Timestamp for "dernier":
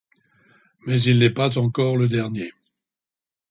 2.07-2.51